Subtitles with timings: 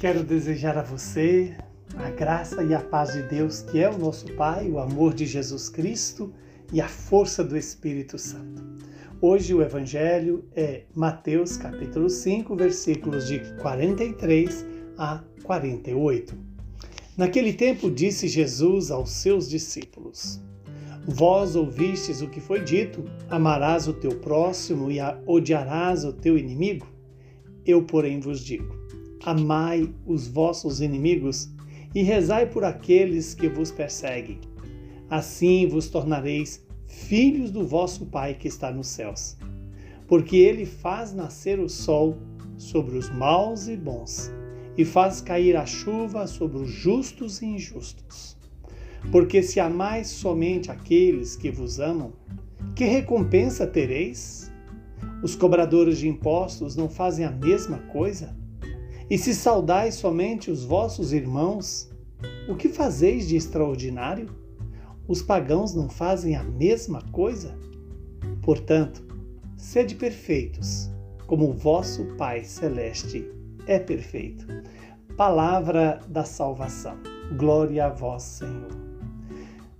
[0.00, 1.54] Quero desejar a você
[1.94, 5.26] a graça e a paz de Deus, que é o nosso Pai, o amor de
[5.26, 6.32] Jesus Cristo
[6.72, 8.64] e a força do Espírito Santo.
[9.20, 14.64] Hoje o evangelho é Mateus capítulo 5, versículos de 43
[14.96, 16.34] a 48.
[17.14, 20.40] Naquele tempo disse Jesus aos seus discípulos:
[21.06, 26.86] Vós ouvistes o que foi dito: amarás o teu próximo e odiarás o teu inimigo?
[27.66, 28.79] Eu, porém, vos digo:
[29.24, 31.50] amai os vossos inimigos
[31.94, 34.40] e rezai por aqueles que vos perseguem.
[35.08, 39.36] Assim vos tornareis filhos do vosso Pai que está nos céus.
[40.06, 42.18] Porque ele faz nascer o sol
[42.56, 44.30] sobre os maus e bons,
[44.76, 48.36] e faz cair a chuva sobre os justos e injustos.
[49.10, 52.12] Porque se amais somente aqueles que vos amam,
[52.74, 54.50] que recompensa tereis?
[55.22, 58.36] Os cobradores de impostos não fazem a mesma coisa?
[59.10, 61.90] E se saudais somente os vossos irmãos,
[62.48, 64.28] o que fazeis de extraordinário?
[65.08, 67.58] Os pagãos não fazem a mesma coisa?
[68.40, 69.02] Portanto,
[69.56, 70.88] sede perfeitos,
[71.26, 73.28] como o vosso Pai Celeste
[73.66, 74.46] é perfeito.
[75.16, 76.96] Palavra da salvação.
[77.36, 78.70] Glória a vós, Senhor.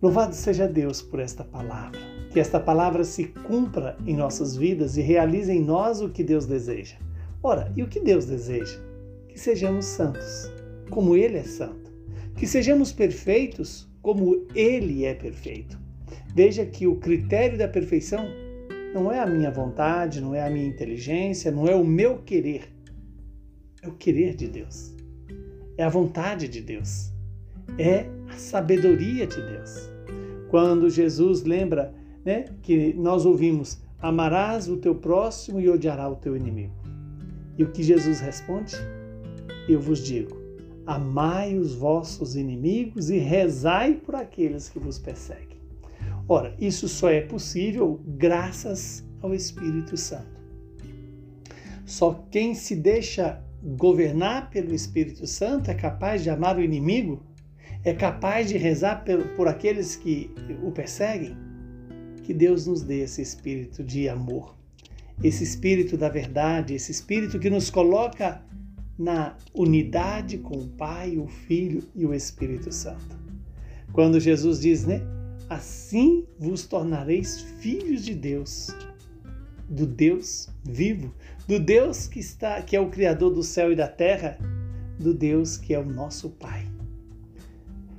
[0.00, 2.00] Louvado seja Deus por esta palavra.
[2.32, 6.46] Que esta palavra se cumpra em nossas vidas e realize em nós o que Deus
[6.46, 6.96] deseja.
[7.42, 8.87] Ora, e o que Deus deseja?
[9.38, 10.52] Que sejamos santos,
[10.90, 11.92] como Ele é santo,
[12.34, 15.78] que sejamos perfeitos, como Ele é perfeito.
[16.34, 18.26] Veja que o critério da perfeição
[18.92, 22.68] não é a minha vontade, não é a minha inteligência, não é o meu querer,
[23.80, 24.92] é o querer de Deus,
[25.76, 27.12] é a vontade de Deus,
[27.78, 29.88] é a sabedoria de Deus.
[30.48, 36.36] Quando Jesus lembra né, que nós ouvimos: amarás o teu próximo e odiarás o teu
[36.36, 36.74] inimigo.
[37.56, 38.74] E o que Jesus responde?
[39.68, 40.36] Eu vos digo:
[40.86, 45.58] amai os vossos inimigos e rezai por aqueles que vos perseguem.
[46.26, 50.38] Ora, isso só é possível graças ao Espírito Santo.
[51.84, 57.22] Só quem se deixa governar pelo Espírito Santo é capaz de amar o inimigo,
[57.84, 59.04] é capaz de rezar
[59.36, 60.30] por aqueles que
[60.62, 61.36] o perseguem.
[62.22, 64.54] Que Deus nos dê esse espírito de amor,
[65.24, 68.42] esse espírito da verdade, esse espírito que nos coloca
[68.98, 73.16] na unidade com o Pai, o Filho e o Espírito Santo.
[73.92, 75.00] Quando Jesus diz, né?
[75.48, 78.68] Assim vos tornareis filhos de Deus,
[79.68, 81.14] do Deus vivo,
[81.46, 84.36] do Deus que está, que é o criador do céu e da terra,
[84.98, 86.66] do Deus que é o nosso Pai.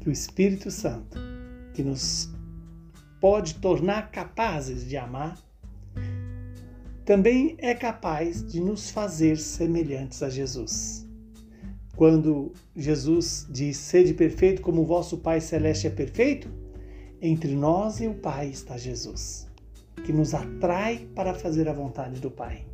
[0.00, 1.18] Que o Espírito Santo,
[1.74, 2.30] que nos
[3.20, 5.38] pode tornar capazes de amar,
[7.04, 11.06] também é capaz de nos fazer semelhantes a Jesus.
[11.96, 16.48] Quando Jesus diz: Sede perfeito como o vosso Pai Celeste é perfeito,
[17.20, 19.46] entre nós e o Pai está Jesus,
[20.04, 22.66] que nos atrai para fazer a vontade do Pai,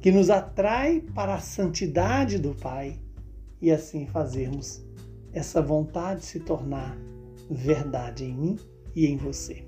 [0.00, 3.00] que nos atrai para a santidade do Pai
[3.60, 4.84] e assim fazermos
[5.32, 6.96] essa vontade se tornar
[7.50, 8.58] verdade em mim
[8.94, 9.65] e em você.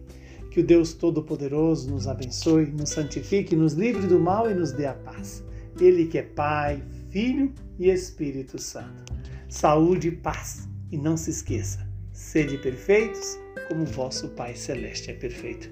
[0.58, 4.86] Que o Deus Todo-Poderoso nos abençoe, nos santifique, nos livre do mal e nos dê
[4.86, 5.44] a paz.
[5.80, 9.14] Ele que é Pai, Filho e Espírito Santo.
[9.48, 10.68] Saúde e paz.
[10.90, 15.70] E não se esqueça, sede perfeitos como vosso Pai Celeste é perfeito.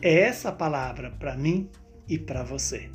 [0.00, 1.68] É essa palavra para mim
[2.08, 2.88] e para você.